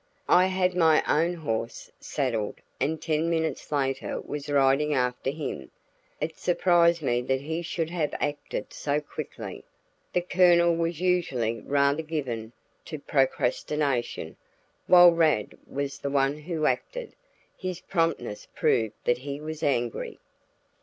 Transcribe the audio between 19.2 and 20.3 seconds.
was angry.